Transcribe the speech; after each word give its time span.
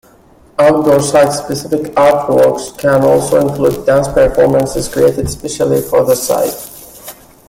Outdoor 0.57 0.99
site-specific 0.99 1.93
artworks 1.95 2.75
can 2.75 3.03
also 3.03 3.39
include 3.47 3.85
dance 3.85 4.07
performances 4.07 4.87
created 4.87 5.27
especially 5.27 5.79
for 5.79 6.03
the 6.03 6.15
site. 6.15 7.13